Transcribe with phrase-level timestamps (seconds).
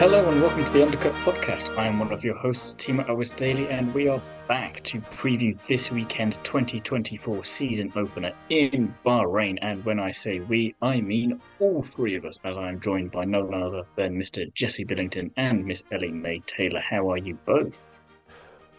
[0.00, 1.76] Hello and welcome to the Undercut Podcast.
[1.76, 5.60] I am one of your hosts, Thiemo Elvis Daily, and we are back to preview
[5.66, 9.58] this weekend's 2024 season opener in Bahrain.
[9.60, 13.10] And when I say we, I mean all three of us, as I am joined
[13.10, 14.50] by no one other than Mr.
[14.54, 16.80] Jesse Billington and Miss Ellie May Taylor.
[16.80, 17.90] How are you both?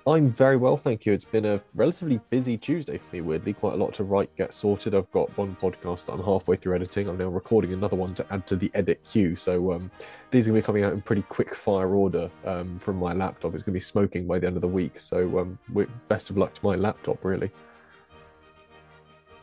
[0.07, 1.13] I'm very well, thank you.
[1.13, 3.53] It's been a relatively busy Tuesday for me, weirdly.
[3.53, 4.95] Quite a lot to write, get sorted.
[4.95, 7.07] I've got one podcast that I'm halfway through editing.
[7.07, 9.35] I'm now recording another one to add to the edit queue.
[9.35, 9.91] So um,
[10.31, 13.13] these are going to be coming out in pretty quick fire order um, from my
[13.13, 13.53] laptop.
[13.53, 14.97] It's going to be smoking by the end of the week.
[14.97, 15.59] So um,
[16.07, 17.51] best of luck to my laptop, really.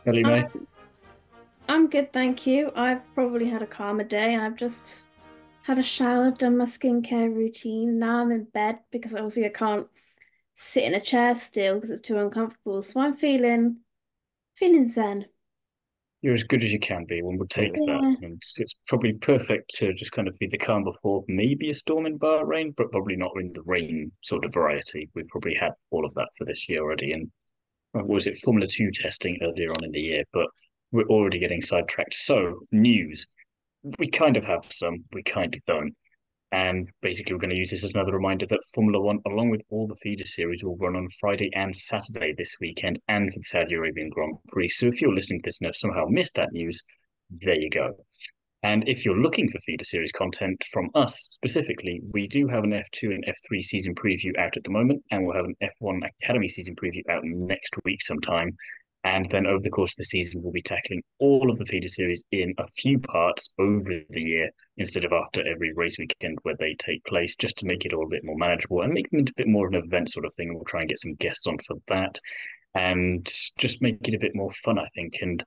[0.05, 0.45] Ellie May?
[1.69, 2.73] I'm good, thank you.
[2.75, 4.35] I've probably had a calmer day.
[4.35, 5.07] I've just
[5.61, 7.97] had a shower, done my skincare routine.
[7.97, 9.87] Now I'm in bed because obviously I can't
[10.61, 12.81] sit in a chair still because it's too uncomfortable.
[12.81, 13.77] So I'm feeling
[14.57, 15.25] feeling zen.
[16.21, 17.21] You're as good as you can be.
[17.21, 17.85] One would take yeah.
[17.85, 21.73] that, and it's probably perfect to just kind of be the calm before maybe a
[21.73, 25.09] storm in Bahrain, but probably not in the rain sort of variety.
[25.15, 27.31] We probably had all of that for this year already, and
[27.97, 30.23] uh, was it Formula Two testing earlier on in the year?
[30.33, 30.47] But
[30.91, 32.15] we're already getting sidetracked.
[32.15, 33.25] So news,
[33.97, 35.95] we kind of have some, we kind of don't.
[36.51, 39.61] And basically, we're going to use this as another reminder that Formula One, along with
[39.69, 43.43] all the feeder series, will run on Friday and Saturday this weekend and for the
[43.43, 44.69] Saudi Arabian Grand Prix.
[44.69, 46.81] So if you're listening to this and have somehow missed that news,
[47.29, 47.93] there you go.
[48.61, 52.71] And if you're looking for feeder series content from us specifically, we do have an
[52.71, 56.49] F2 and F3 season preview out at the moment, and we'll have an F1 Academy
[56.49, 58.57] season preview out next week sometime.
[59.03, 61.87] And then over the course of the season, we'll be tackling all of the feeder
[61.87, 66.57] series in a few parts over the year instead of after every race weekend where
[66.59, 69.29] they take place, just to make it all a bit more manageable and make it
[69.29, 70.53] a bit more of an event sort of thing.
[70.53, 72.19] We'll try and get some guests on for that
[72.75, 73.25] and
[73.57, 75.15] just make it a bit more fun, I think.
[75.21, 75.43] And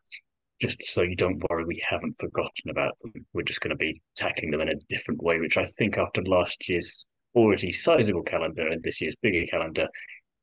[0.61, 3.13] just so you don't worry, we haven't forgotten about them.
[3.35, 6.23] We're just going to be tackling them in a different way, which I think after
[6.23, 9.89] last year's already sizable calendar and this year's bigger calendar,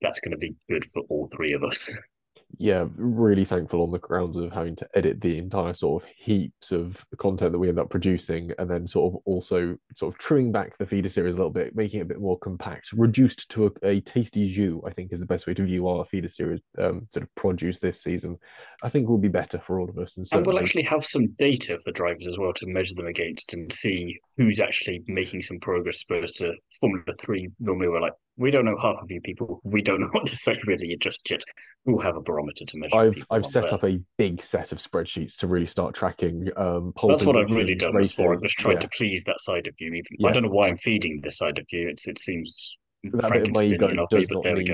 [0.01, 1.89] that's going to be good for all three of us.
[2.57, 6.71] yeah, really thankful on the grounds of having to edit the entire sort of heaps
[6.71, 10.51] of content that we end up producing, and then sort of also sort of trimming
[10.51, 13.67] back the feeder series a little bit, making it a bit more compact, reduced to
[13.67, 14.81] a, a tasty jus.
[14.85, 17.79] I think is the best way to view our feeder series um, sort of produce
[17.79, 18.37] this season.
[18.83, 21.27] I think will be better for all of us, and, and we'll actually have some
[21.37, 25.59] data for drivers as well to measure them against and see who's actually making some
[25.59, 26.03] progress.
[26.09, 29.59] Opposed to Formula Three, normally we're like we don't know half of you people.
[29.63, 31.43] We don't know what to say really You just yet.
[31.85, 32.95] We'll have a barometer to measure.
[32.95, 33.75] I've I've set there.
[33.75, 36.49] up a big set of spreadsheets to really start tracking.
[36.55, 38.13] Um, That's what I've really done races.
[38.13, 38.27] for.
[38.27, 38.79] I was trying yeah.
[38.79, 39.93] to please that side of you.
[39.93, 40.29] Even yeah.
[40.29, 41.89] I don't know why I'm feeding this side of you.
[41.89, 44.73] It's it seems that bit of my ego does not need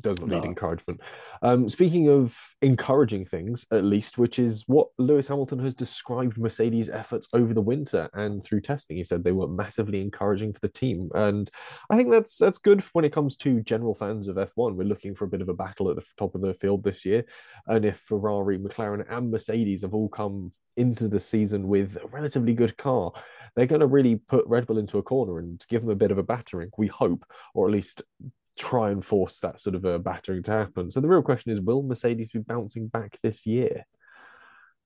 [0.00, 0.38] does not no.
[0.38, 1.00] need encouragement.
[1.42, 6.90] Um, speaking of encouraging things, at least, which is what Lewis Hamilton has described Mercedes'
[6.90, 8.96] efforts over the winter and through testing.
[8.96, 11.50] He said they were massively encouraging for the team, and
[11.90, 14.74] I think that's that's good when it comes to general fans of F1.
[14.74, 17.04] We're looking for a bit of a battle at the top of the field this
[17.04, 17.24] year,
[17.66, 22.54] and if Ferrari, McLaren, and Mercedes have all come into the season with a relatively
[22.54, 23.12] good car,
[23.54, 26.10] they're going to really put Red Bull into a corner and give them a bit
[26.10, 27.24] of a battering, we hope,
[27.54, 28.02] or at least
[28.60, 30.90] try and force that sort of a battering to happen.
[30.90, 33.86] So the real question is, will Mercedes be bouncing back this year?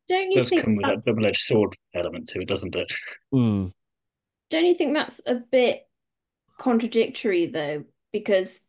[0.09, 2.93] Don't you it does think come with that double-edged sword element to it, doesn't it?
[3.35, 3.73] Mm.
[4.51, 5.89] Don't you think that's a bit
[6.59, 7.85] contradictory though?
[8.13, 8.61] Because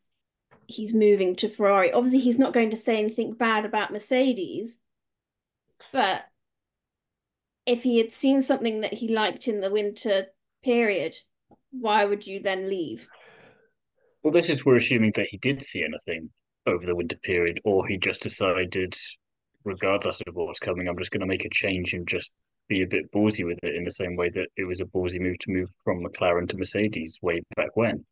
[0.65, 1.91] he's moving to Ferrari.
[1.91, 4.79] Obviously, he's not going to say anything bad about Mercedes,
[5.93, 6.23] but
[7.67, 10.27] if he had seen something that he liked in the winter
[10.63, 11.15] period,
[11.71, 13.07] why would you then leave?
[14.25, 16.31] Well, this is we're assuming that he did see anything
[16.65, 18.95] over the winter period, or he just decided,
[19.63, 22.31] regardless of what's coming, I'm just going to make a change and just
[22.67, 25.19] be a bit ballsy with it in the same way that it was a ballsy
[25.19, 28.03] move to move from McLaren to Mercedes way back when.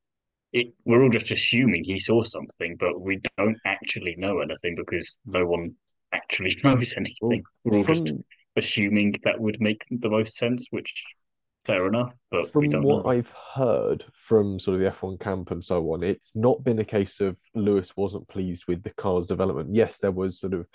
[0.51, 5.17] It, we're all just assuming he saw something, but we don't actually know anything because
[5.25, 5.73] no one
[6.11, 7.41] actually knows anything.
[7.63, 8.13] We're all just
[8.55, 10.93] assuming that would make the most sense, which
[11.65, 12.13] fair enough.
[12.31, 13.11] But from what know.
[13.11, 16.85] I've heard from sort of the F1 camp and so on, it's not been a
[16.85, 19.73] case of Lewis wasn't pleased with the car's development.
[19.73, 20.67] Yes, there was sort of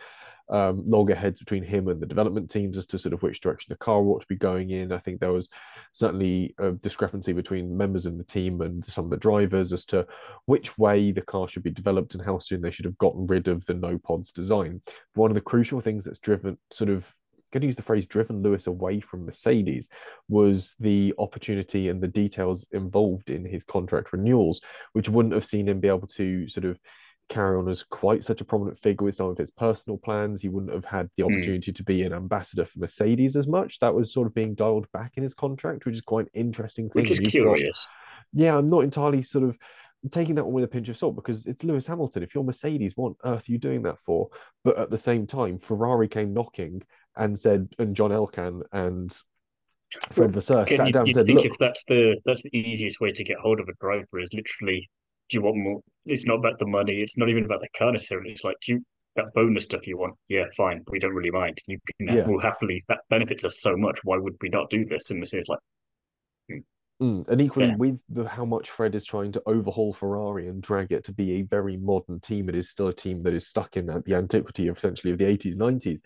[0.50, 3.76] um, loggerheads between him and the development teams as to sort of which direction the
[3.76, 4.93] car ought to be going in.
[4.93, 5.50] I think there was
[5.93, 10.06] certainly a discrepancy between members of the team and some of the drivers as to
[10.46, 13.49] which way the car should be developed and how soon they should have gotten rid
[13.49, 14.81] of the no pods design.
[15.14, 17.14] One of the crucial things that's driven sort of
[17.53, 19.89] going to use the phrase driven Lewis away from Mercedes
[20.29, 24.61] was the opportunity and the details involved in his contract renewals,
[24.93, 26.79] which wouldn't have seen him be able to sort of
[27.29, 30.41] carry on as quite such a prominent figure with some of his personal plans.
[30.41, 31.33] He wouldn't have had the hmm.
[31.33, 31.77] opportunity mm.
[31.77, 33.79] to be an ambassador for Mercedes as much.
[33.81, 36.89] That was sort of being dialed back in his contract, which is quite an interesting
[36.89, 37.03] thing.
[37.03, 37.89] Which is curious.
[38.35, 39.59] Got, yeah, I'm not entirely sort of
[40.11, 42.23] taking that one with a pinch of salt because it's Lewis Hamilton.
[42.23, 44.29] If you're Mercedes, what on earth are you doing that for?
[44.65, 46.83] But at the same time, Ferrari came knocking
[47.19, 49.15] and said, and John Elkann and
[50.12, 53.25] Fred Vasseur sat down and said, think if that's the that's the easiest way to
[53.25, 54.88] get hold of a driver is literally
[55.29, 55.81] do you want more?
[56.06, 57.00] It's not about the money.
[57.00, 58.31] It's not even about the car necessarily.
[58.31, 58.85] It's like, do you
[59.17, 60.15] that bonus stuff you want?
[60.29, 60.85] Yeah, fine.
[60.88, 61.59] We don't really mind.
[61.67, 62.26] You can yeah.
[62.26, 64.00] will happily that benefits us so much.
[64.05, 65.11] Why would we not do this?
[65.11, 65.59] And it's like,
[66.49, 66.59] hmm.
[67.03, 67.29] mm.
[67.29, 67.76] and equally yeah.
[67.76, 71.32] with the, how much Fred is trying to overhaul Ferrari and drag it to be
[71.32, 74.69] a very modern team, it is still a team that is stuck in the antiquity
[74.69, 76.00] of essentially of the 80s, 90s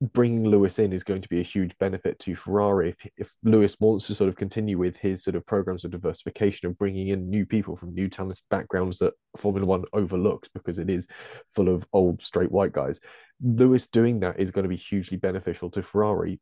[0.00, 2.90] bringing Lewis in is going to be a huge benefit to Ferrari.
[2.90, 6.68] If, if Lewis wants to sort of continue with his sort of programs of diversification
[6.68, 10.88] and bringing in new people from new talented backgrounds that Formula One overlooks because it
[10.88, 11.06] is
[11.50, 13.00] full of old straight white guys,
[13.42, 16.40] Lewis doing that is going to be hugely beneficial to Ferrari.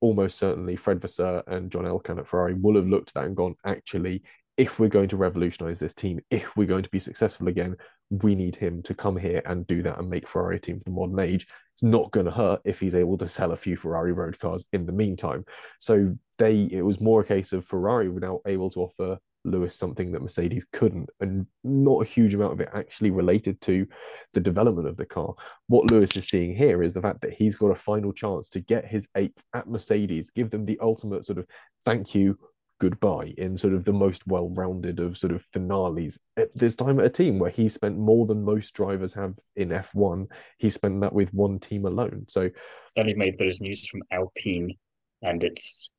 [0.00, 3.36] Almost certainly, Fred Vasseur and John Elkann at Ferrari will have looked at that and
[3.36, 4.22] gone, actually,
[4.56, 7.76] if we're going to revolutionize this team, if we're going to be successful again,
[8.10, 10.84] we need him to come here and do that and make Ferrari a team of
[10.84, 11.46] the modern age.
[11.78, 14.66] It's not going to hurt if he's able to sell a few Ferrari road cars
[14.72, 15.44] in the meantime.
[15.78, 19.76] So they, it was more a case of Ferrari were now able to offer Lewis
[19.76, 23.86] something that Mercedes couldn't, and not a huge amount of it actually related to
[24.32, 25.32] the development of the car.
[25.68, 28.60] What Lewis is seeing here is the fact that he's got a final chance to
[28.60, 31.46] get his eighth at Mercedes, give them the ultimate sort of
[31.84, 32.36] thank you
[32.78, 36.18] goodbye in sort of the most well-rounded of sort of finales.
[36.36, 39.68] At this time at a team where he spent more than most drivers have in
[39.68, 42.26] F1 he spent that with one team alone.
[42.28, 42.50] So
[42.96, 44.76] then he made those news from Alpine
[45.22, 45.90] and it's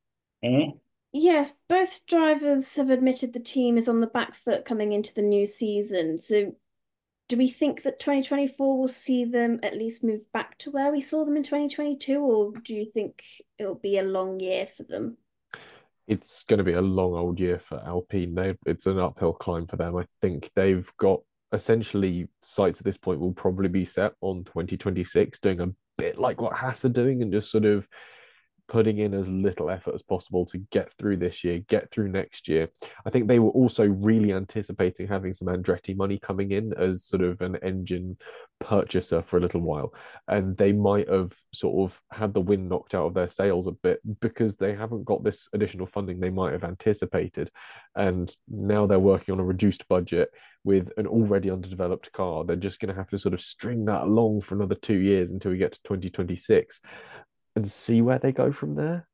[0.42, 0.70] eh?
[1.12, 5.22] yes both drivers have admitted the team is on the back foot coming into the
[5.22, 6.18] new season.
[6.18, 6.54] So
[7.28, 11.00] do we think that 2024 will see them at least move back to where we
[11.00, 13.22] saw them in 2022 or do you think
[13.56, 15.16] it'll be a long year for them
[16.10, 18.34] it's going to be a long old year for Alpine.
[18.34, 19.96] They it's an uphill climb for them.
[19.96, 21.20] I think they've got
[21.52, 26.40] essentially sights at this point will probably be set on 2026, doing a bit like
[26.40, 27.86] what Haas are doing and just sort of
[28.70, 32.46] putting in as little effort as possible to get through this year, get through next
[32.46, 32.68] year.
[33.04, 37.24] I think they were also really anticipating having some Andretti money coming in as sort
[37.24, 38.16] of an engine
[38.60, 39.92] purchaser for a little while.
[40.28, 43.72] And they might have sort of had the wind knocked out of their sails a
[43.72, 47.50] bit because they haven't got this additional funding they might have anticipated.
[47.96, 50.30] And now they're working on a reduced budget
[50.62, 52.44] with an already underdeveloped car.
[52.44, 55.32] They're just going to have to sort of string that along for another two years
[55.32, 56.82] until we get to 2026
[57.60, 59.06] and see where they go from there.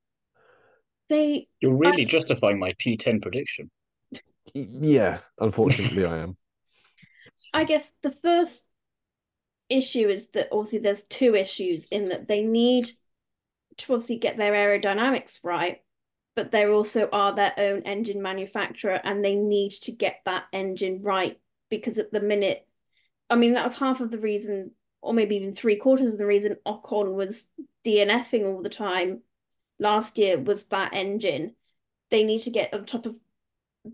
[1.08, 2.08] They You're really I...
[2.08, 3.70] justifying my P10 prediction.
[4.54, 6.36] Yeah, unfortunately I am.
[7.52, 8.64] I guess the first
[9.68, 12.88] issue is that obviously there's two issues in that they need
[13.78, 15.82] to obviously get their aerodynamics right,
[16.36, 21.02] but they also are their own engine manufacturer and they need to get that engine
[21.02, 21.38] right
[21.68, 22.66] because at the minute,
[23.28, 24.70] I mean, that was half of the reason,
[25.06, 27.46] or maybe even three quarters of the reason Ocon was
[27.84, 29.20] DNFing all the time
[29.78, 31.54] last year was that engine.
[32.10, 33.16] They need to get on top of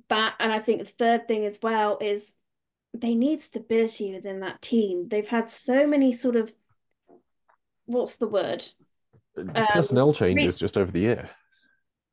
[0.08, 0.34] that.
[0.40, 2.34] And I think the third thing as well is
[2.94, 5.08] they need stability within that team.
[5.08, 6.52] They've had so many sort of
[7.84, 8.64] what's the word?
[9.36, 11.30] Um, personnel changes re- just over the year.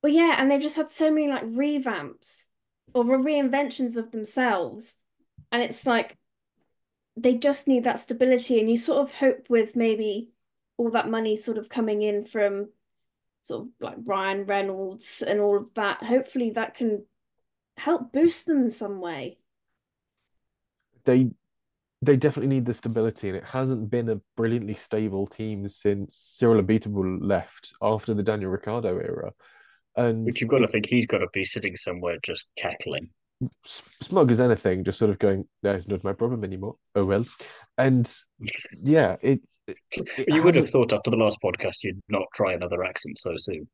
[0.04, 2.46] Well, yeah, and they've just had so many like revamps
[2.94, 4.96] or reinventions of themselves,
[5.52, 6.18] and it's like
[7.22, 8.60] they just need that stability.
[8.60, 10.30] And you sort of hope with maybe
[10.78, 12.70] all that money sort of coming in from
[13.42, 17.06] sort of like Ryan Reynolds and all of that, hopefully that can
[17.78, 19.38] help boost them in some way.
[21.06, 21.32] They
[22.02, 26.64] they definitely need the stability, and it hasn't been a brilliantly stable team since Cyril
[26.64, 29.34] Abiteboul left after the Daniel Ricciardo era.
[29.98, 33.10] And Which you've got to think he's got to be sitting somewhere just cackling.
[33.64, 37.26] Smug as anything, just sort of going, "That's not my problem anymore." Oh well,
[37.78, 38.12] and
[38.84, 39.42] yeah, it
[40.28, 43.68] you would have thought after the last podcast you'd not try another accent so soon.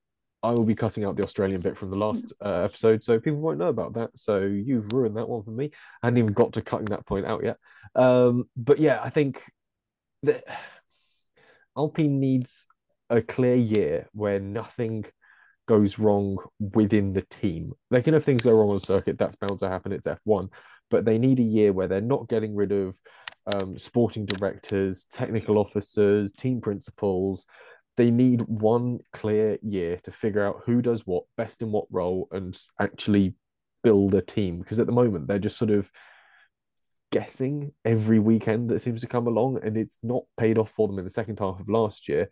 [0.44, 3.40] I will be cutting out the Australian bit from the last uh, episode, so people
[3.40, 4.12] won't know about that.
[4.16, 5.72] So you've ruined that one for me.
[6.04, 7.58] I hadn't even got to cutting that point out yet.
[7.96, 9.42] Um, but yeah, I think
[10.24, 10.44] that
[11.78, 12.68] Alpine needs
[13.10, 15.06] a clear year where nothing
[15.68, 17.74] goes wrong within the team.
[17.92, 19.18] They can have things go wrong on circuit.
[19.18, 19.92] That's bound to happen.
[19.92, 20.50] It's F1,
[20.90, 23.00] but they need a year where they're not getting rid of
[23.54, 27.46] um, sporting directors, technical officers, team principals.
[27.98, 32.28] They need one clear year to figure out who does what, best in what role,
[32.32, 33.36] and actually
[33.84, 34.60] build a team.
[34.60, 35.90] Because at the moment, they're just sort of
[37.12, 41.00] guessing every weekend that seems to come along, and it's not paid off for them
[41.00, 42.30] in the second half of last year.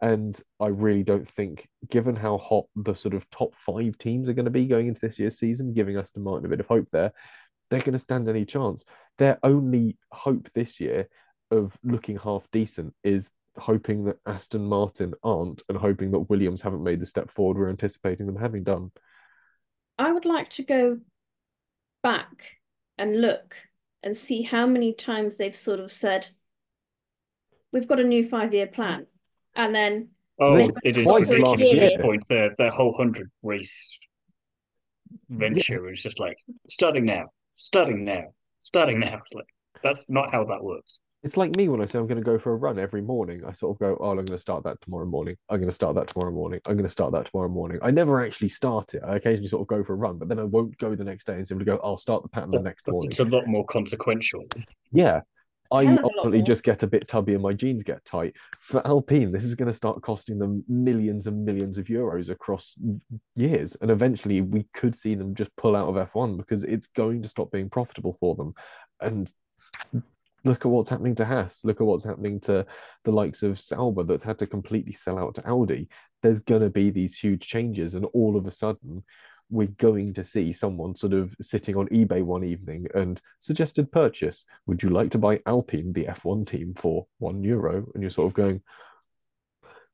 [0.00, 4.34] And I really don't think, given how hot the sort of top five teams are
[4.34, 6.88] going to be going into this year's season, giving Aston Martin a bit of hope
[6.90, 7.12] there,
[7.70, 8.84] they're going to stand any chance.
[9.18, 11.08] Their only hope this year
[11.50, 16.82] of looking half decent is hoping that Aston Martin aren't and hoping that Williams haven't
[16.82, 18.92] made the step forward we're anticipating them having done.
[19.98, 20.98] I would like to go
[22.02, 22.58] back
[22.98, 23.56] and look
[24.02, 26.28] and see how many times they've sort of said,
[27.72, 29.06] We've got a new five year plan.
[29.56, 30.08] And then
[30.38, 32.22] Oh, it is ridiculous at this point.
[32.28, 33.98] Their their whole hundred race
[35.30, 35.92] venture yeah.
[35.92, 36.36] is just like
[36.68, 38.24] starting now, starting now,
[38.60, 39.22] starting now.
[39.32, 39.46] Like
[39.82, 41.00] that's not how that works.
[41.22, 43.42] It's like me when I say I'm going to go for a run every morning.
[43.44, 45.36] I sort of go, oh, I'm going to start that tomorrow morning.
[45.48, 46.60] I'm going to start that tomorrow morning.
[46.66, 47.80] I'm going to start that tomorrow morning.
[47.82, 49.02] I never actually start it.
[49.04, 51.26] I occasionally sort of go for a run, but then I won't go the next
[51.26, 53.08] day and simply go, I'll start the pattern the next morning.
[53.08, 54.44] It's a lot more consequential.
[54.92, 55.22] Yeah.
[55.72, 58.34] I ultimately just get a bit tubby and my jeans get tight.
[58.60, 62.78] For Alpine, this is going to start costing them millions and millions of euros across
[63.34, 63.76] years.
[63.80, 67.28] And eventually we could see them just pull out of F1 because it's going to
[67.28, 68.54] stop being profitable for them.
[69.00, 69.32] And
[70.44, 71.64] look at what's happening to Haas.
[71.64, 72.64] Look at what's happening to
[73.04, 75.88] the likes of Sauber that's had to completely sell out to Audi.
[76.22, 79.04] There's going to be these huge changes, and all of a sudden,
[79.50, 84.44] we're going to see someone sort of sitting on eBay one evening and suggested purchase.
[84.66, 87.86] Would you like to buy Alpine, the F1 team, for one euro?
[87.94, 88.62] And you're sort of going,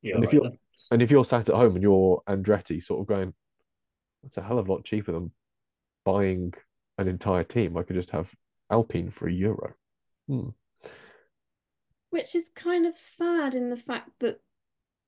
[0.02, 0.16] yeah.
[0.16, 0.50] And if you're
[0.90, 3.35] and if you're sat at home and you're Andretti, sort of going,
[4.23, 5.30] that's a hell of a lot cheaper than
[6.04, 6.52] buying
[6.99, 7.76] an entire team.
[7.76, 8.30] I could just have
[8.71, 9.75] Alpine for a euro.
[10.28, 10.49] Hmm.
[12.11, 14.40] Which is kind of sad in the fact that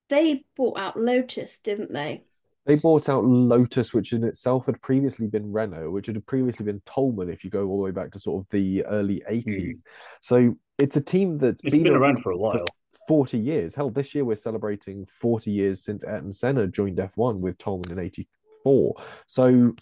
[0.09, 2.25] they bought out Lotus, didn't they?
[2.67, 6.81] They bought out Lotus, which in itself had previously been Renault, which had previously been
[6.87, 9.45] Toleman, if you go all the way back to sort of the early 80s.
[9.45, 9.83] Mm.
[10.23, 12.59] So it's a team that's been, been, around for a while.
[12.59, 12.65] For
[13.07, 13.75] 40 years.
[13.75, 17.99] Hell, this year we're celebrating 40 years since Ayrton Senna joined F1 with Toleman in
[17.99, 18.95] 84.
[19.27, 19.75] So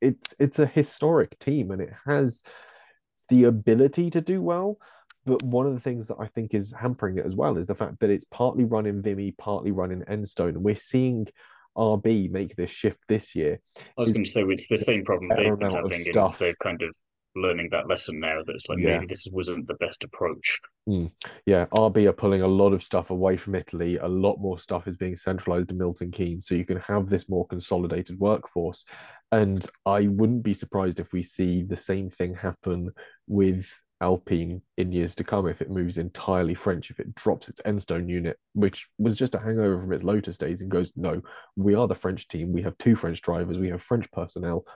[0.00, 2.42] it's it's a historic team and it has
[3.28, 4.78] the ability to do well.
[5.26, 7.74] But one of the things that I think is hampering it as well is the
[7.74, 10.50] fact that it's partly run in Viry, partly run in Enstone.
[10.50, 11.26] And we're seeing
[11.76, 13.60] RB make this shift this year.
[13.76, 16.04] I was going to say it's the same problem they've been having.
[16.04, 16.38] Stuff.
[16.38, 16.94] They're kind of
[17.36, 18.94] learning that lesson now that it's like yeah.
[18.94, 20.60] maybe this wasn't the best approach.
[20.88, 21.10] Mm.
[21.46, 23.96] Yeah, RB are pulling a lot of stuff away from Italy.
[23.96, 27.28] A lot more stuff is being centralized in Milton Keynes, so you can have this
[27.28, 28.84] more consolidated workforce.
[29.32, 32.90] And I wouldn't be surprised if we see the same thing happen
[33.26, 33.68] with
[34.04, 38.06] Alpine in years to come if it moves entirely French, if it drops its Enstone
[38.06, 41.22] unit, which was just a hangover from its Lotus days, and goes, no,
[41.56, 42.52] we are the French team.
[42.52, 43.58] We have two French drivers.
[43.58, 44.66] We have French personnel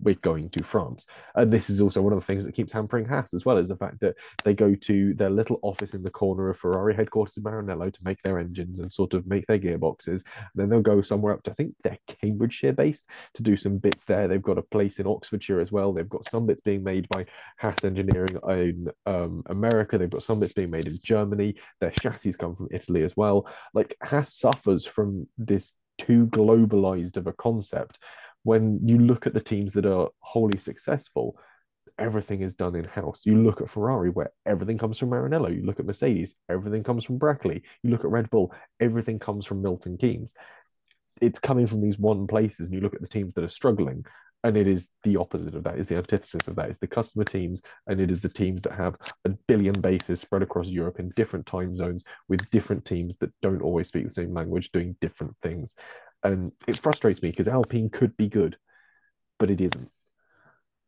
[0.00, 1.06] we're going to France.
[1.34, 3.68] And this is also one of the things that keeps hampering Haas as well, is
[3.68, 7.36] the fact that they go to their little office in the corner of Ferrari headquarters
[7.36, 10.24] in Maranello to make their engines and sort of make their gearboxes.
[10.36, 13.78] And then they'll go somewhere up to, I think they're Cambridgeshire based to do some
[13.78, 14.28] bits there.
[14.28, 15.92] They've got a place in Oxfordshire as well.
[15.92, 17.26] They've got some bits being made by
[17.58, 19.98] Haas Engineering in um, America.
[19.98, 21.54] They've got some bits being made in Germany.
[21.80, 23.46] Their chassis come from Italy as well.
[23.74, 27.98] Like Haas suffers from this too globalized of a concept
[28.44, 31.38] when you look at the teams that are wholly successful,
[31.98, 33.22] everything is done in house.
[33.24, 35.54] You look at Ferrari, where everything comes from Maranello.
[35.54, 37.62] You look at Mercedes, everything comes from Brackley.
[37.82, 40.34] You look at Red Bull, everything comes from Milton Keynes.
[41.20, 44.04] It's coming from these one places, and you look at the teams that are struggling,
[44.42, 45.78] and it is the opposite of that.
[45.78, 46.68] Is the antithesis of that.
[46.68, 50.42] It's the customer teams, and it is the teams that have a billion bases spread
[50.42, 54.34] across Europe in different time zones with different teams that don't always speak the same
[54.34, 55.76] language, doing different things
[56.22, 58.56] and it frustrates me because Alpine could be good,
[59.38, 59.90] but it isn't.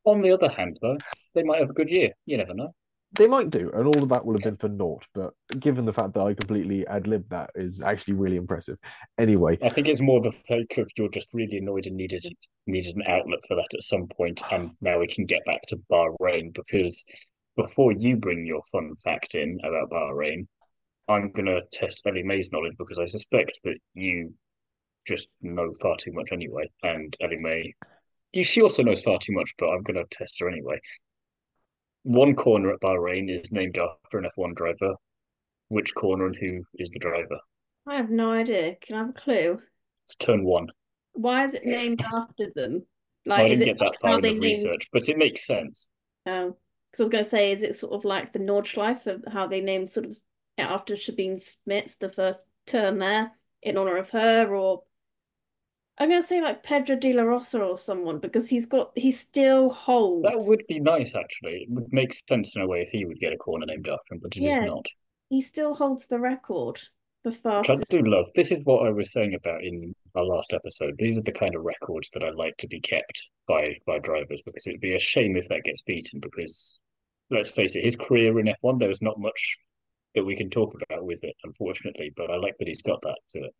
[0.05, 0.99] On the other hand, though,
[1.35, 2.11] they might have a good year.
[2.27, 2.75] You never know.
[3.17, 5.07] They might do, and all of that will have been for naught.
[5.15, 8.77] But given the fact that I completely ad lib that is actually really impressive.
[9.19, 12.27] Anyway, I think it's more the fake of you're just really annoyed and needed
[12.67, 15.77] needed an outlet for that at some point, and now we can get back to
[15.91, 17.05] Bahrain because
[17.57, 20.49] before you bring your fun fact in about Bahrain,
[21.09, 24.35] I'm going to test Ellie May's knowledge because I suspect that you
[25.07, 26.71] just know far too much anyway.
[26.83, 27.75] And Ellie May,
[28.43, 30.81] she also knows far too much, but I'm going to test her anyway.
[32.03, 34.95] One corner at Bahrain is named after an F1 driver.
[35.69, 37.39] Which corner and who is the driver?
[37.87, 38.77] I have no idea.
[38.83, 39.61] Can I have a clue?
[40.05, 40.69] It's turn one.
[41.15, 42.85] Why is it named after them?
[43.25, 44.43] Like, I didn't get that far in the named...
[44.43, 45.89] research, but it makes sense.
[46.27, 46.57] Oh,
[46.91, 49.47] because I was going to say, is it sort of like the Nordschleife of how
[49.47, 50.19] they named sort of
[50.59, 53.33] after Sabine Schmitz, the first turn there,
[53.63, 54.83] in honor of her, or
[55.99, 59.71] I'm gonna say like Pedro de la Rosa or someone because he's got he still
[59.71, 60.25] holds.
[60.25, 61.63] That would be nice, actually.
[61.63, 64.15] It would make sense in a way if he would get a corner named after
[64.15, 64.87] him, but he yeah, not.
[65.29, 66.81] He still holds the record
[67.23, 67.95] for fastest.
[67.95, 68.27] I do love.
[68.35, 70.97] This is what I was saying about in our last episode.
[70.99, 74.43] These are the kind of records that I like to be kept by by drivers
[74.45, 76.19] because it'd be a shame if that gets beaten.
[76.19, 76.81] Because
[77.31, 79.59] let's face it, his career in F1 there was not much
[80.17, 82.13] that we can talk about with it, unfortunately.
[82.17, 83.55] But I like that he's got that to it.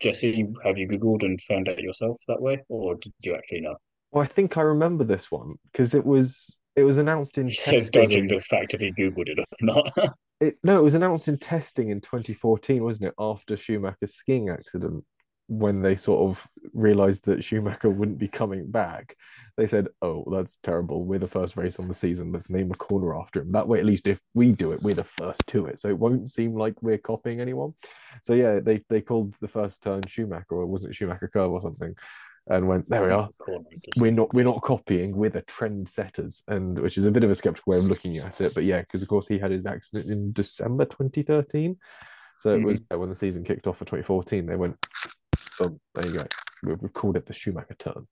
[0.00, 3.76] Jesse, have you googled and found out yourself that way, or did you actually know?
[4.10, 7.48] Well, I think I remember this one because it was it was announced in.
[7.48, 9.92] He says dodging the fact if he googled it or not.
[10.40, 13.14] it no, it was announced in testing in 2014, wasn't it?
[13.18, 15.04] After Schumacher's skiing accident,
[15.48, 19.16] when they sort of realized that Schumacher wouldn't be coming back,
[19.56, 21.04] they said, "Oh, that's terrible.
[21.04, 22.30] We're the first race on the season.
[22.30, 23.50] Let's name a corner after him.
[23.52, 25.98] That way, at least if we do it, we're the first to it, so it
[25.98, 27.74] won't seem like we're copying anyone."
[28.22, 31.94] So yeah, they they called the first turn Schumacher, or wasn't Schumacher curve or something,
[32.46, 33.30] and went, "There we are.
[33.96, 35.16] We're not we're not copying.
[35.16, 38.40] We're the trendsetters," and which is a bit of a skeptical way of looking at
[38.40, 38.54] it.
[38.54, 41.78] But yeah, because of course he had his accident in December 2013.
[42.38, 42.66] So it mm-hmm.
[42.66, 44.46] was when the season kicked off for 2014.
[44.46, 44.76] They went,
[45.60, 46.26] "Oh, there you go.
[46.62, 48.06] We've called it the Schumacher turn."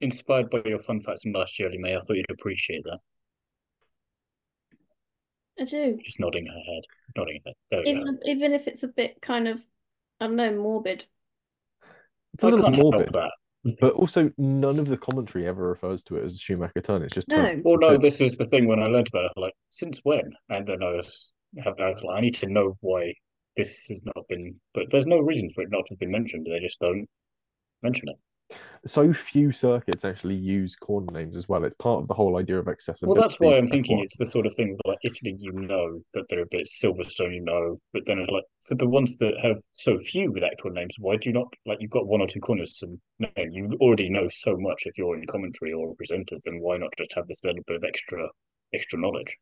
[0.00, 1.96] inspired by your fun facts from last year, May.
[1.96, 2.98] I thought you'd appreciate that.
[5.58, 5.98] I do.
[6.04, 6.82] Just nodding her head,
[7.16, 7.86] nodding her head.
[7.86, 9.58] Even, even if it's a bit kind of,
[10.20, 11.06] I don't know, morbid.
[12.34, 13.10] It's a I little morbid,
[13.80, 17.02] but also none of the commentary ever refers to it as Schumacher turn.
[17.02, 17.36] It's just no.
[17.36, 17.62] Turn.
[17.64, 18.66] Well, no, this is the thing.
[18.66, 20.30] When I learned about it, like since when?
[20.50, 21.32] And then I was,
[21.64, 23.14] I was like, I need to know why
[23.56, 24.56] this has not been.
[24.74, 26.46] But there's no reason for it not to have been mentioned.
[26.46, 27.06] They just don't
[27.82, 28.16] mention it
[28.84, 31.64] so few circuits actually use corner names as well.
[31.64, 33.18] It's part of the whole idea of accessibility.
[33.18, 36.00] Well, that's why I'm thinking it's the sort of thing that like Italy, you know
[36.14, 39.34] that they're a bit Silverstone, you know, but then it's like for the ones that
[39.42, 42.28] have so few with actual names, why do you not like you've got one or
[42.28, 43.50] two corners to name?
[43.52, 46.92] You already know so much if you're in commentary or a presenter, then why not
[46.96, 48.28] just have this little bit of extra
[48.72, 49.36] extra knowledge?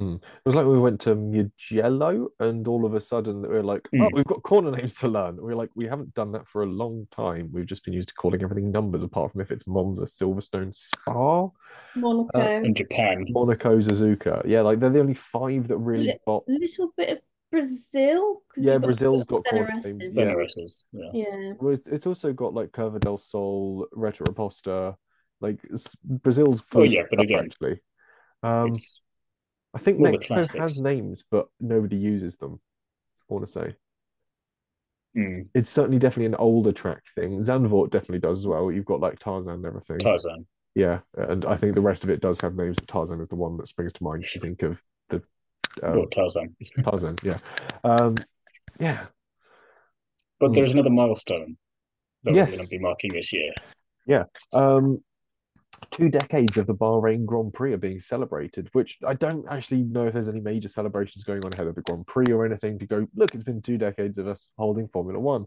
[0.00, 0.16] Mm.
[0.16, 3.88] It was like we went to Mugello and all of a sudden we are like,
[3.94, 4.02] mm.
[4.02, 5.40] oh, we've got corner names to learn.
[5.40, 7.50] We are like, we haven't done that for a long time.
[7.52, 11.48] We've just been used to calling everything numbers, apart from if it's Monza, Silverstone, Spa,
[11.94, 14.42] Monaco, uh, in Japan, Monaco, Suzuka.
[14.46, 17.18] Yeah, like they're the only five that really L- got little bit of
[17.52, 18.42] Brazil.
[18.56, 20.08] Yeah, Brazil's got corner names.
[20.10, 20.34] Yeah.
[20.92, 21.10] yeah.
[21.12, 21.52] yeah.
[21.60, 24.96] Well, it's, it's, also got like Curva del Sol, Reta Oposta.
[25.40, 25.60] Like
[26.02, 26.64] Brazil's.
[26.74, 27.80] Oh yeah, but again, actually.
[28.42, 29.00] Um, it's
[29.74, 32.60] I think Mexico has names, but nobody uses them.
[33.30, 33.76] I want to say.
[35.16, 35.48] Mm.
[35.54, 37.38] It's certainly definitely an older track thing.
[37.38, 38.70] Zandvoort definitely does as well.
[38.70, 39.98] You've got like Tarzan and everything.
[39.98, 40.46] Tarzan.
[40.74, 42.76] Yeah, and I think the rest of it does have names.
[42.86, 44.24] Tarzan is the one that springs to mind.
[44.24, 45.18] If you think of the
[45.82, 46.56] uh, oh, Tarzan.
[46.82, 47.38] Tarzan, yeah,
[47.84, 48.16] um,
[48.80, 49.06] yeah.
[50.40, 51.56] But there's another milestone
[52.24, 52.50] that yes.
[52.50, 53.52] we're going to be marking this year.
[54.06, 54.24] Yeah.
[54.52, 55.02] Um,
[55.90, 60.06] two decades of the Bahrain Grand Prix are being celebrated, which I don't actually know
[60.06, 62.86] if there's any major celebrations going on ahead of the Grand Prix or anything to
[62.86, 65.46] go, look, it's been two decades of us holding Formula One.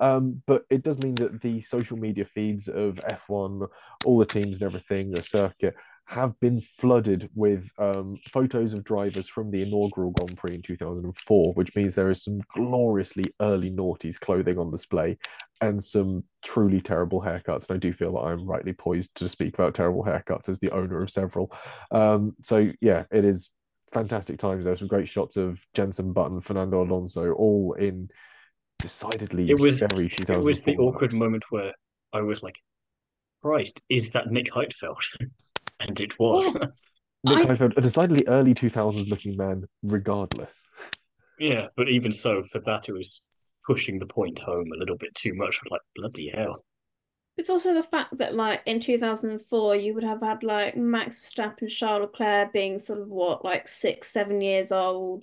[0.00, 3.68] Um, but it does mean that the social media feeds of F1,
[4.04, 5.74] all the teams and everything, the circuit,
[6.08, 11.52] have been flooded with um, photos of drivers from the inaugural Grand Prix in 2004,
[11.52, 15.18] which means there is some gloriously early noughties clothing on display
[15.60, 17.68] and some truly terrible haircuts.
[17.68, 20.70] And I do feel that I'm rightly poised to speak about terrible haircuts as the
[20.70, 21.52] owner of several.
[21.90, 23.50] Um, so, yeah, it is
[23.92, 24.64] fantastic times.
[24.64, 28.08] There are some great shots of Jenson Button, Fernando Alonso, all in
[28.78, 31.74] decidedly it was, very It was the awkward moment where
[32.14, 32.58] I was like,
[33.42, 34.96] Christ, is that Nick Heidfeld?
[35.80, 36.54] and it was.
[36.54, 36.66] Yeah.
[37.24, 37.44] Nick I...
[37.46, 40.64] Heidfeld, a decidedly early 2000s looking man, regardless.
[41.38, 43.20] Yeah, but even so, for that, it was
[43.66, 45.60] pushing the point home a little bit too much.
[45.60, 46.62] I'm like, bloody hell.
[47.36, 51.62] It's also the fact that, like, in 2004, you would have had, like, Max Verstappen,
[51.62, 55.22] and Charles Leclerc being sort of what, like six, seven years old.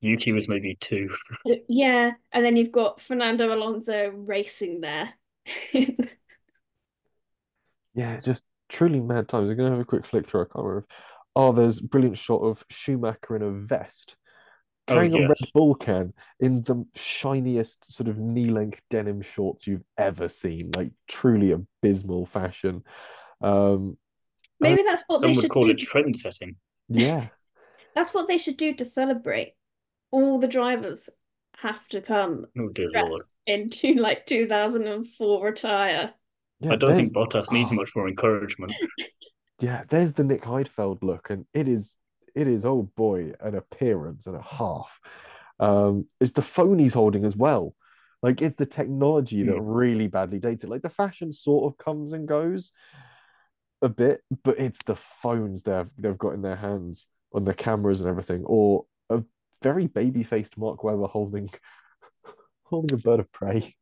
[0.00, 1.08] Yuki was maybe two.
[1.68, 5.14] yeah, and then you've got Fernando Alonso racing there.
[7.94, 9.50] yeah, just truly mad times.
[9.50, 10.42] I'm going to have a quick flick through.
[10.42, 10.86] I can't remember.
[11.36, 14.16] Oh, there's a brilliant shot of Schumacher in a vest
[14.88, 15.24] oh, carrying oh, yes.
[15.24, 20.28] a Red Bull can in the shiniest sort of knee length denim shorts you've ever
[20.28, 22.84] seen, like truly abysmal fashion.
[23.40, 23.98] Um,
[24.60, 25.72] Maybe that's what they should call do.
[25.72, 26.56] it trend setting.
[26.88, 27.26] Yeah,
[27.94, 29.54] that's what they should do to celebrate.
[30.10, 31.10] All the drivers
[31.58, 33.22] have to come oh, dear Lord.
[33.46, 36.14] into like 2004 attire.
[36.60, 37.74] Yeah, I don't think Bottas needs oh.
[37.74, 38.74] much more encouragement.
[39.60, 41.96] Yeah, there's the Nick Heidfeld look, and it is
[42.34, 44.98] it is oh boy an appearance and a half.
[45.60, 47.74] Um, it's the phone he's holding as well.
[48.22, 49.64] Like it's the technology that hmm.
[49.64, 50.70] really badly dates it.
[50.70, 52.72] Like the fashion sort of comes and goes
[53.80, 58.00] a bit, but it's the phones they've they've got in their hands on the cameras
[58.00, 59.22] and everything, or a
[59.62, 61.48] very baby-faced Mark Webber holding
[62.64, 63.76] holding a bird of prey.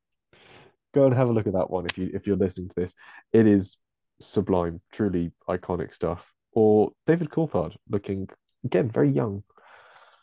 [0.93, 2.95] Go and have a look at that one if you if you're listening to this.
[3.33, 3.77] It is
[4.21, 6.33] sublime, truly iconic stuff.
[6.53, 8.29] Or David Coulthard looking
[8.65, 9.43] again very young.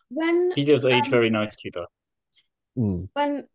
[0.10, 1.88] When he does age um, very nicely though.
[2.78, 3.10] Mm.
[3.14, 3.48] When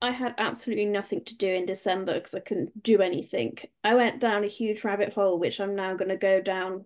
[0.00, 3.58] I had absolutely nothing to do in December because I couldn't do anything.
[3.82, 6.84] I went down a huge rabbit hole, which I'm now going to go down,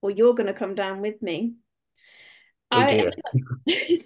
[0.00, 1.54] or you're going to come down with me.
[2.70, 3.14] Oh, I, ended up,
[3.68, 4.02] I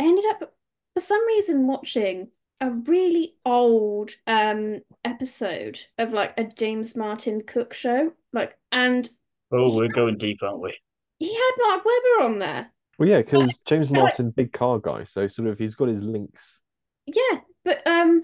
[0.00, 0.52] ended up,
[0.94, 2.28] for some reason, watching
[2.60, 9.08] a really old um episode of like a James Martin Cook show, like, and
[9.52, 10.76] oh, we're going deep, aren't we?
[11.18, 12.70] He had Mark Webber on there.
[12.98, 16.02] Well, yeah, because James Martin, like, big car guy, so sort of he's got his
[16.02, 16.60] links.
[17.06, 18.22] Yeah, but um,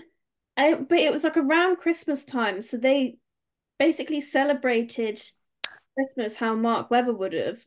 [0.57, 3.17] I, but it was like around Christmas time, so they
[3.79, 5.23] basically celebrated
[5.95, 7.65] Christmas how Mark Webber would have,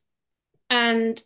[0.70, 1.22] and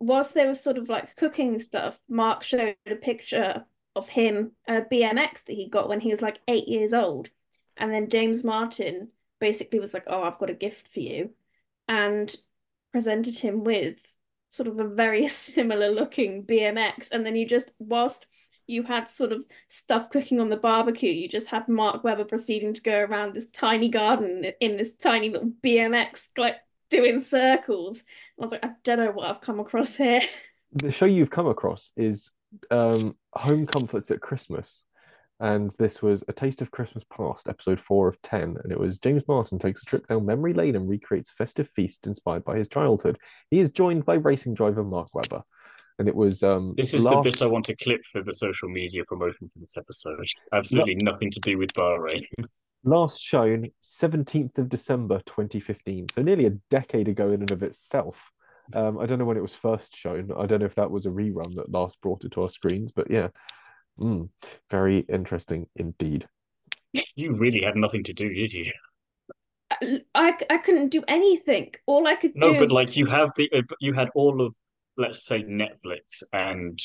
[0.00, 4.72] whilst they were sort of like cooking stuff, Mark showed a picture of him uh,
[4.72, 7.30] and a BMX that he got when he was like eight years old,
[7.76, 9.08] and then James Martin
[9.40, 11.30] basically was like, "Oh, I've got a gift for you,"
[11.88, 12.34] and
[12.92, 14.16] presented him with
[14.48, 18.26] sort of a very similar looking BMX, and then you just whilst
[18.66, 21.10] you had sort of stuff cooking on the barbecue.
[21.12, 25.30] You just had Mark Webber proceeding to go around this tiny garden in this tiny
[25.30, 26.56] little BMX, like
[26.90, 28.04] doing circles.
[28.38, 30.20] I was like, I don't know what I've come across here.
[30.74, 32.30] The show you've come across is
[32.70, 34.84] um, Home Comforts at Christmas.
[35.40, 38.58] And this was A Taste of Christmas Past, episode four of 10.
[38.62, 41.68] And it was James Martin takes a trip down memory lane and recreates a festive
[41.74, 43.18] feast inspired by his childhood.
[43.50, 45.42] He is joined by racing driver Mark Webber
[45.98, 47.22] and it was um this is last...
[47.22, 50.96] the bit i want to clip for the social media promotion for this episode absolutely
[50.96, 51.10] no...
[51.12, 52.24] nothing to do with bahrain
[52.84, 58.30] last shown 17th of december 2015 so nearly a decade ago in and of itself
[58.74, 61.06] um i don't know when it was first shown i don't know if that was
[61.06, 63.28] a rerun that last brought it to our screens but yeah
[63.98, 64.28] mm,
[64.70, 66.26] very interesting indeed
[67.14, 68.70] you really had nothing to do did you
[70.14, 71.72] I, I couldn't do anything.
[71.86, 72.58] All I could no, do.
[72.58, 74.54] but like you have the you had all of
[74.96, 76.78] let's say Netflix and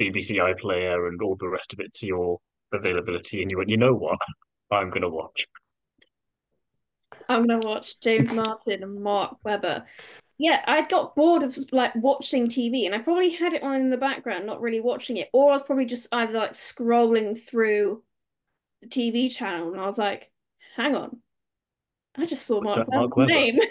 [0.00, 2.38] BBC iPlayer and all the rest of it to your
[2.72, 4.18] availability, and you went, you know what,
[4.70, 5.46] I'm gonna watch.
[7.28, 9.84] I'm gonna watch James Martin and Mark Webber.
[10.40, 13.90] Yeah, I'd got bored of like watching TV, and I probably had it on in
[13.90, 18.02] the background, not really watching it, or I was probably just either like scrolling through
[18.80, 20.32] the TV channel, and I was like,
[20.76, 21.20] "Hang on,
[22.16, 23.58] I just saw Mark, Mark name."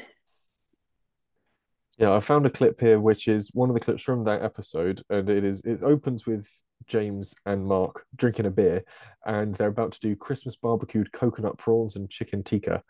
[1.98, 5.02] Yeah, I found a clip here, which is one of the clips from that episode,
[5.10, 6.48] and it is it opens with
[6.88, 8.84] James and Mark drinking a beer,
[9.26, 12.84] and they're about to do Christmas barbecued coconut prawns and chicken tikka.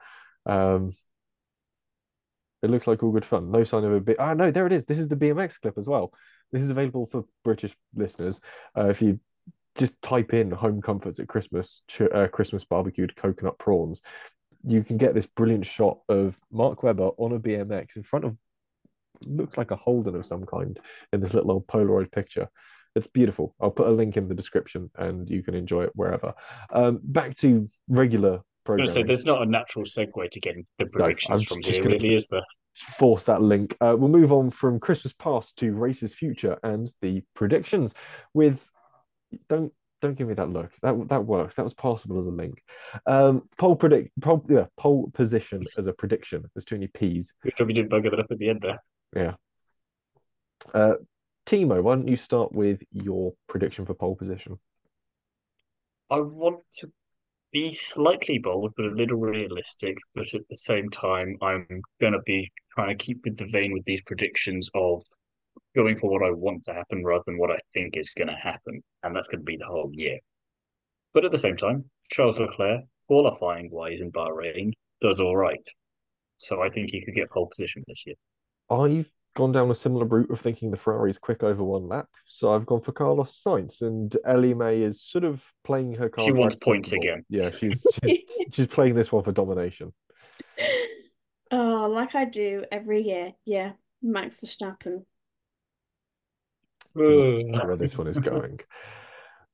[0.45, 0.93] Um,
[2.61, 3.51] it looks like all good fun.
[3.51, 4.17] No sign of a bit.
[4.19, 4.85] Ah, no, there it is.
[4.85, 6.13] This is the BMX clip as well.
[6.51, 8.41] This is available for British listeners.
[8.77, 9.19] Uh, if you
[9.75, 14.01] just type in "home comforts at Christmas," uh, Christmas barbecued coconut prawns,
[14.63, 18.37] you can get this brilliant shot of Mark Webber on a BMX in front of
[19.25, 20.79] looks like a Holden of some kind
[21.13, 22.49] in this little old Polaroid picture.
[22.95, 23.55] It's beautiful.
[23.59, 26.33] I'll put a link in the description and you can enjoy it wherever.
[26.71, 28.93] Um, back to regular programming.
[28.93, 32.27] So there's not a natural segue to getting the predictions no, from here, really, is
[32.27, 32.43] there?
[32.75, 33.75] Force that link.
[33.81, 37.95] Uh, we'll move on from Christmas past to races future and the predictions.
[38.33, 38.63] With
[39.47, 40.71] don't don't give me that look.
[40.81, 41.55] That that worked.
[41.57, 42.63] That was possible as a link.
[43.05, 44.65] Um, pole predict pole yeah,
[45.13, 46.45] position as a prediction.
[46.53, 47.33] There's too many P's.
[47.43, 48.81] Good job you didn't bugger that up at the end there.
[49.15, 49.33] Yeah.
[50.73, 50.95] Uh,
[51.45, 54.59] Thiemo, why don't you start with your prediction for pole position?
[56.11, 56.91] I want to
[57.51, 59.97] be slightly bold, but a little realistic.
[60.15, 61.67] But at the same time, I'm
[61.99, 65.01] going to be trying to keep with the vein with these predictions of
[65.75, 68.35] going for what I want to happen rather than what I think is going to
[68.35, 68.81] happen.
[69.03, 70.19] And that's going to be the whole year.
[71.13, 75.67] But at the same time, Charles Leclerc, qualifying wise in Bahrain, does all right.
[76.37, 78.15] So I think he could get pole position this year.
[78.69, 82.07] I've gone down a similar route of thinking the Ferrari is quick over one lap.
[82.27, 86.25] So I've gone for Carlos Sainz, and Ellie May is sort of playing her cards.
[86.25, 87.23] She wants points again.
[87.29, 88.19] Yeah, she's she's,
[88.51, 89.93] she's playing this one for domination.
[91.51, 93.33] Oh, like I do every year.
[93.43, 93.71] Yeah,
[94.03, 95.03] Max Verstappen.
[96.93, 98.59] where this one is going.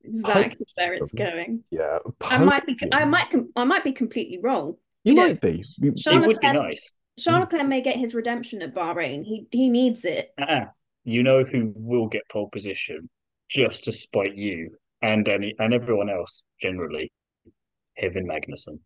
[0.04, 1.64] Exactly where it's going.
[1.72, 2.78] Yeah, I might be.
[2.92, 3.34] I might.
[3.56, 4.76] I might be completely wrong.
[5.04, 5.64] You, you might know, be.
[5.82, 6.92] it would be nice.
[7.20, 9.24] Charles Leclerc may get his redemption at Bahrain.
[9.24, 10.34] He he needs it.
[10.40, 10.66] Uh-uh.
[11.04, 13.10] You know who will get pole position
[13.50, 17.12] just to spite you and any and everyone else generally,
[17.98, 18.80] Kevin Magnussen.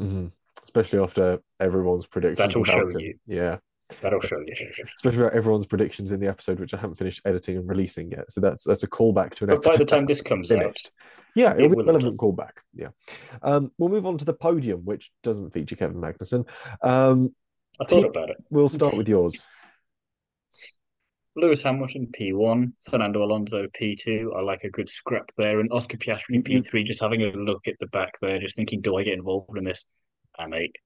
[0.00, 0.26] Mm-hmm.
[0.62, 2.38] Especially after everyone's predictions.
[2.38, 3.00] That'll show him.
[3.00, 3.18] you.
[3.26, 3.58] Yeah.
[4.00, 4.54] That'll show you.
[4.96, 8.30] Especially about everyone's predictions in the episode, which I haven't finished editing and releasing yet.
[8.30, 9.72] So that's that's a callback to an but episode.
[9.72, 10.86] By the time this comes finished.
[10.86, 12.52] out, yeah, it'll it be a relevant callback.
[12.74, 12.88] Yeah.
[13.42, 16.46] Um, we'll move on to the podium, which doesn't feature Kevin Magnussen.
[16.82, 17.34] Um,
[17.80, 18.36] I thought about it.
[18.50, 19.42] We'll start with yours.
[21.36, 24.36] Lewis Hamilton P1, Fernando Alonso P2.
[24.36, 26.62] I like a good scrap there, and Oscar Piastri P3.
[26.62, 26.86] Mm-hmm.
[26.86, 29.64] Just having a look at the back there, just thinking, do I get involved in
[29.64, 29.84] this?
[30.38, 30.76] And mate,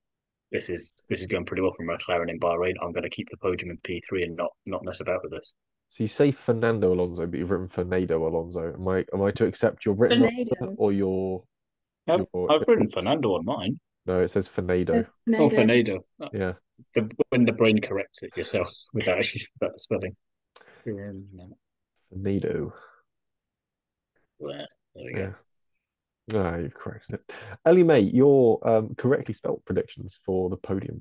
[0.51, 2.74] this is this is going pretty well for McLaren in Bahrain.
[2.83, 5.53] I'm going to keep the podium in P3 and not not mess about with this.
[5.88, 8.72] So you say Fernando Alonso, but you've written Fernando Alonso.
[8.72, 11.44] Am I am I to accept your written or your?
[12.07, 13.79] I've, your, I've written Fernando on mine.
[14.09, 15.05] No, it says Fernando.
[15.27, 15.44] Fernando.
[15.44, 16.05] Oh, Fernando.
[16.33, 16.55] Yeah.
[16.94, 20.16] The, when the brain corrects it yourself without actually about the spelling.
[22.11, 22.73] Fernando.
[24.40, 24.66] There
[24.97, 25.35] we go.
[26.33, 26.40] Yeah.
[26.40, 27.35] Ah, you've corrected it.
[27.66, 31.01] Ellie May, your um, correctly spelt predictions for the podium.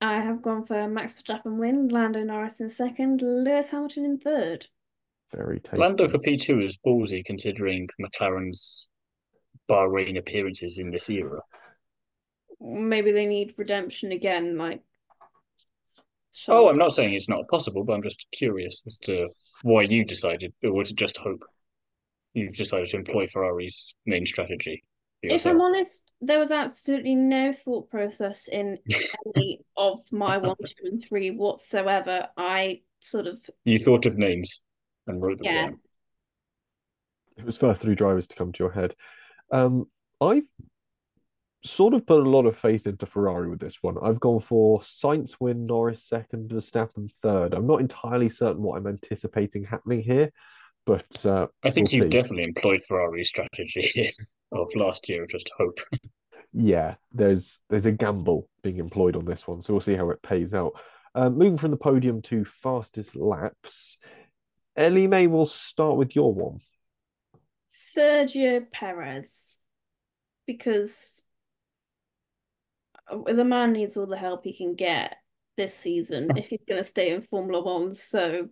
[0.00, 4.66] I have gone for Max Verstappen win, Lando Norris in second, Lewis Hamilton in third.
[5.32, 5.78] Very tasty.
[5.78, 8.88] Lando for P2 is ballsy considering McLaren's
[9.70, 11.40] Bahrain appearances in this era.
[12.60, 14.82] Maybe they need redemption again, like.
[16.48, 19.26] Oh, I'm not saying it's not possible, but I'm just curious as to
[19.62, 21.42] why you decided, or was it just hope?
[22.34, 24.84] You've decided to employ Ferrari's main strategy.
[25.22, 28.78] If I'm honest, there was absolutely no thought process in
[29.34, 32.28] any of my one, two, and three whatsoever.
[32.36, 34.60] I sort of you thought of names
[35.06, 35.66] and wrote them yeah.
[35.66, 35.78] down.
[37.36, 38.94] It was first three drivers to come to your head.
[39.50, 39.88] Um,
[40.20, 40.48] I've
[41.66, 43.96] sort of put a lot of faith into Ferrari with this one.
[44.02, 47.54] I've gone for Sainz win, Norris second, Verstappen third.
[47.54, 50.30] I'm not entirely certain what I'm anticipating happening here,
[50.86, 54.14] but uh, I think we'll you definitely employed Ferrari's strategy
[54.52, 55.26] of last year.
[55.26, 55.78] Just hope.
[56.52, 60.22] yeah, there's there's a gamble being employed on this one, so we'll see how it
[60.22, 60.72] pays out.
[61.14, 63.98] Um, moving from the podium to fastest laps,
[64.76, 66.60] Ellie May will start with your one.
[67.68, 69.58] Sergio Perez,
[70.46, 71.25] because
[73.26, 75.16] the man needs all the help he can get
[75.56, 77.94] this season if he's going to stay in Formula One.
[77.94, 78.48] So,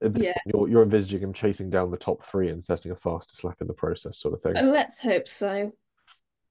[0.00, 0.34] yeah.
[0.46, 3.66] you're, you're envisaging him chasing down the top three and setting a fastest lap in
[3.66, 4.56] the process, sort of thing.
[4.56, 5.72] And let's hope so.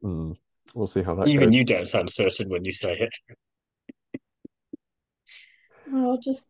[0.04, 0.36] Mm,
[0.74, 1.58] we'll see how that Even goes.
[1.58, 4.22] you don't sound certain when you say it.
[5.94, 6.48] I'll just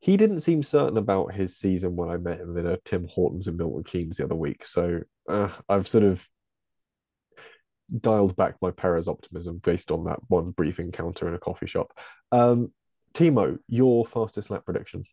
[0.00, 3.46] he didn't seem certain about his season when I met him in a Tim Hortons
[3.46, 4.64] in Milton Keynes the other week.
[4.64, 6.26] So uh, I've sort of
[7.98, 11.92] dialed back my Perez optimism based on that one brief encounter in a coffee shop.
[12.32, 12.72] Um,
[13.14, 15.04] Thiemo, your fastest lap prediction?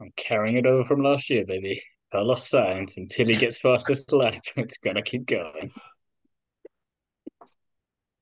[0.00, 1.82] I'm carrying it over from last year, baby.
[2.12, 4.42] Carlos Sainz until he gets fastest lap.
[4.56, 5.72] It's gonna keep going.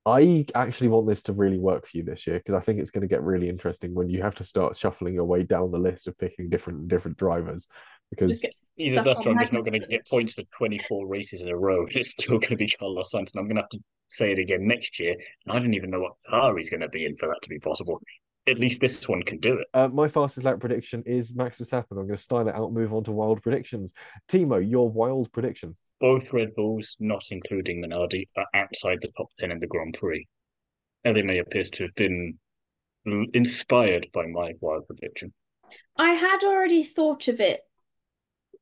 [0.04, 2.90] I actually want this to really work for you this year because I think it's
[2.90, 5.78] going to get really interesting when you have to start shuffling your way down the
[5.78, 7.68] list of picking different different drivers.
[8.10, 8.44] Because
[8.76, 11.56] either that or I'm just not going to get points for 24 races in a
[11.56, 11.86] row.
[11.94, 14.38] It's still going to be Carlos Sainz, and I'm going to have to say it
[14.38, 15.14] again next year.
[15.46, 17.48] And I don't even know what car he's going to be in for that to
[17.48, 18.00] be possible.
[18.48, 19.68] At least this one can do it.
[19.72, 21.92] Uh, my fastest lap prediction is Max Verstappen.
[21.92, 23.94] I'm going to style it out, move on to wild predictions.
[24.28, 29.52] Thiemo, your wild prediction both Red Bulls, not including Minardi, are outside the top 10
[29.52, 30.26] in the Grand Prix.
[31.04, 32.38] Ellie May appears to have been
[33.32, 35.32] inspired by my wild prediction.
[35.96, 37.60] I had already thought of it.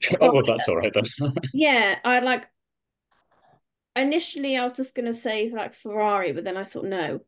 [0.20, 1.33] oh, well, that's all right then.
[1.55, 2.46] yeah, I like.
[3.96, 7.20] Initially, I was just going to say like Ferrari, but then I thought no,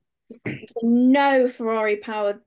[0.82, 2.40] no Ferrari powered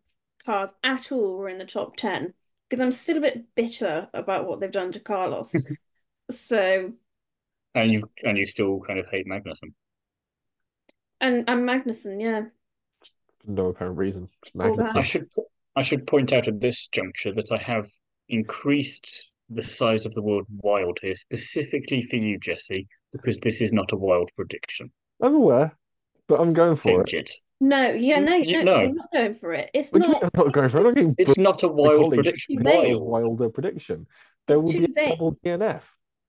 [0.45, 2.32] cars at all were in the top 10
[2.69, 5.51] because I'm still a bit bitter about what they've done to Carlos.
[6.32, 6.93] so
[7.75, 9.73] and you and you still kind of hate Magnussen.
[11.21, 12.43] And and Magnussen, yeah.
[13.39, 14.27] For no apparent reason.
[14.59, 15.29] I should
[15.75, 17.89] I should point out at this juncture that I have
[18.29, 23.71] increased the size of the word wild here specifically for you, Jesse, because this is
[23.71, 24.91] not a wild prediction.
[25.21, 25.77] I'm aware,
[26.27, 27.17] but I'm going for Change it.
[27.17, 27.31] it.
[27.61, 29.69] No, yeah, no, you, no, you're not going for it.
[29.73, 30.23] It's not.
[30.23, 31.15] I'm not going for it.
[31.17, 32.57] it's not a wild prediction.
[32.61, 33.01] Wild.
[33.01, 34.07] Wilder prediction.
[34.47, 35.83] There it's will be a double DNF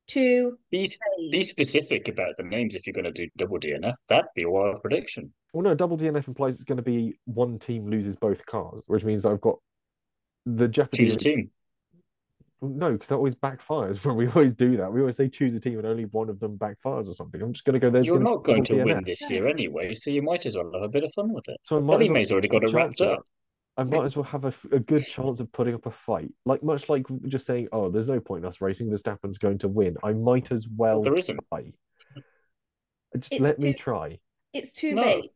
[0.08, 0.88] to be,
[1.30, 3.94] be specific about the names if you're going to do double DNF.
[4.08, 5.32] That'd be a wild prediction.
[5.52, 9.04] Well, no, double DNF implies it's going to be one team loses both cars, which
[9.04, 9.58] means I've got
[10.44, 11.06] the jeopardy.
[11.06, 11.50] Choose a team.
[12.62, 14.92] No, because that always backfires when we always do that.
[14.92, 17.40] We always say choose a team and only one of them backfires or something.
[17.42, 17.90] I'm just going to go.
[17.90, 18.02] there.
[18.02, 18.84] You're not going to DNF.
[18.84, 21.48] win this year anyway, so you might as well have a bit of fun with
[21.48, 21.58] it.
[21.64, 23.24] So I Ellie May's already got it wrapped up.
[23.78, 26.32] I might as well have a, a, good chance of putting up a fight.
[26.46, 28.88] Like much like just saying, "Oh, there's no point in us racing.
[28.88, 31.02] Verstappen's going to win." I might as well.
[31.02, 31.38] There isn't.
[31.52, 31.72] Try.
[33.18, 34.18] Just it's let too, me try.
[34.54, 35.04] It's too no.
[35.04, 35.30] big.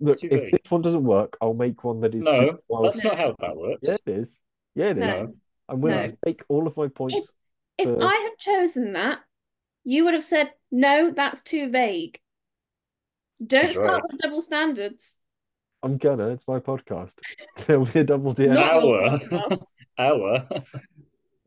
[0.00, 0.52] Look, too if big.
[0.52, 2.24] this one doesn't work, I'll make one that is.
[2.24, 3.80] No, that's not how that works.
[3.82, 4.40] Yeah, it is.
[4.74, 5.20] Yeah, it is.
[5.20, 5.34] No.
[5.68, 6.06] I'm willing no.
[6.06, 7.32] to take all of my points.
[7.78, 7.96] If, for...
[7.96, 9.20] if I had chosen that,
[9.84, 12.18] you would have said, "No, that's too vague."
[13.44, 14.02] Don't start right.
[14.10, 15.18] with double standards.
[15.82, 16.28] I'm gonna.
[16.28, 17.16] It's my podcast.
[17.66, 18.56] There'll be a double DNF.
[18.56, 19.56] Hour.
[19.98, 20.46] Hour.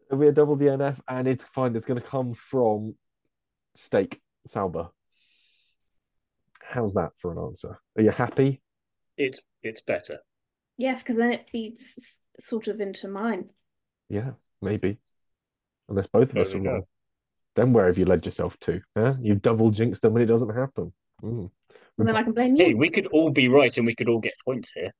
[0.09, 1.75] There'll be a double DNF, and it's fine.
[1.75, 2.95] It's going to come from
[3.75, 4.89] Stake Sauber.
[6.61, 7.79] How's that for an answer?
[7.97, 8.61] Are you happy?
[9.17, 10.19] It's it's better.
[10.77, 13.49] Yes, because then it feeds sort of into mine.
[14.09, 14.97] Yeah, maybe.
[15.87, 16.83] Unless both of there us are wrong.
[17.55, 18.81] Then where have you led yourself to?
[18.97, 19.15] Huh?
[19.21, 20.91] You've double jinxed them when it doesn't happen.
[21.25, 21.49] Mm.
[21.97, 22.65] And then I can blame you.
[22.65, 24.91] Hey, we could all be right and we could all get points here.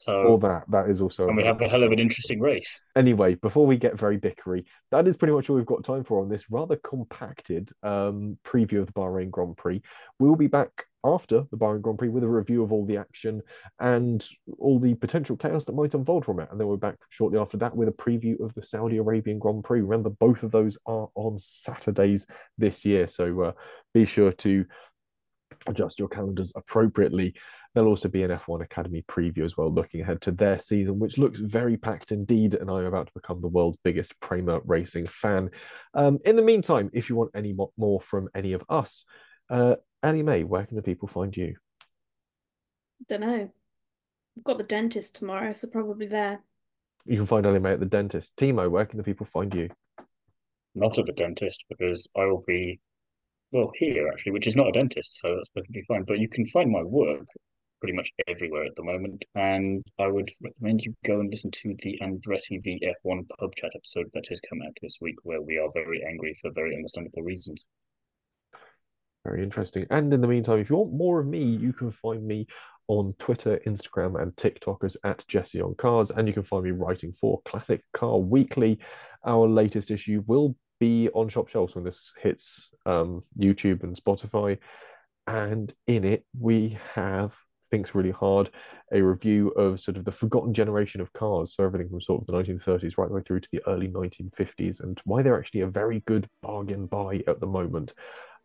[0.00, 2.80] So all that that is also and we have a hell of an interesting race.
[2.96, 6.22] Anyway, before we get very bickery, that is pretty much all we've got time for
[6.22, 9.82] on this rather compacted um, preview of the Bahrain Grand Prix.
[10.18, 13.42] We'll be back after the Bahrain Grand Prix with a review of all the action
[13.78, 14.26] and
[14.58, 16.48] all the potential chaos that might unfold from it.
[16.50, 19.64] And then we're back shortly after that with a preview of the Saudi Arabian Grand
[19.64, 19.82] Prix.
[19.82, 23.06] Remember, both of those are on Saturdays this year.
[23.06, 23.52] So uh,
[23.92, 24.64] be sure to
[25.66, 27.34] adjust your calendars appropriately.
[27.74, 31.18] There'll also be an F1 Academy preview as well, looking ahead to their season, which
[31.18, 32.54] looks very packed indeed.
[32.54, 35.50] And I'm about to become the world's biggest Prema racing fan.
[35.94, 39.04] Um, in the meantime, if you want any more from any of us,
[39.48, 41.56] uh, Ellie May, where can the people find you?
[43.08, 43.50] Don't know.
[44.36, 46.40] I've got the dentist tomorrow, so probably there.
[47.04, 48.36] You can find Ellie May at the dentist.
[48.36, 49.70] Thiemo, where can the people find you?
[50.74, 52.80] Not at the dentist because I will be
[53.52, 56.04] well here actually, which is not a dentist, so that's perfectly fine.
[56.04, 57.26] But you can find my work
[57.80, 61.74] pretty much everywhere at the moment, and I would recommend you go and listen to
[61.78, 65.70] the Andretti VF1 pub chat episode that has come out this week, where we are
[65.72, 67.66] very angry for very understandable reasons.
[69.24, 69.86] Very interesting.
[69.90, 72.46] And in the meantime, if you want more of me, you can find me
[72.88, 76.72] on Twitter, Instagram, and TikTok as at Jesse on Cars, and you can find me
[76.72, 78.78] writing for Classic Car Weekly.
[79.24, 84.58] Our latest issue will be on Shop Shelves when this hits um, YouTube and Spotify.
[85.26, 87.36] And in it, we have
[87.70, 88.50] Thinks Really Hard,
[88.92, 91.54] a review of sort of the forgotten generation of cars.
[91.54, 94.80] So everything from sort of the 1930s right the way through to the early 1950s
[94.80, 97.94] and why they're actually a very good bargain buy at the moment.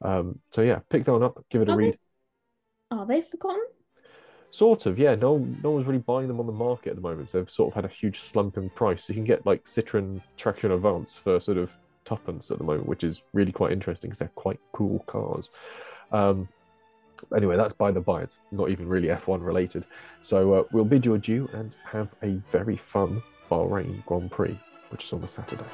[0.01, 1.97] Um, so yeah, pick that one up, give it a are read.
[2.91, 3.63] They, are they forgotten?
[4.49, 5.15] Sort of, yeah.
[5.15, 7.29] No, no one's really buying them on the market at the moment.
[7.29, 9.05] So they've sort of had a huge slump in price.
[9.05, 11.71] So you can get like Citroen Traction Avant for sort of
[12.05, 15.49] tuppence at the moment, which is really quite interesting because they're quite cool cars.
[16.11, 16.47] Um,
[17.35, 18.21] anyway, that's by the by.
[18.21, 19.85] It's not even really F1 related.
[20.21, 24.57] So uh, we'll bid you adieu and have a very fun Bahrain Grand Prix,
[24.89, 25.65] which is on the Saturday.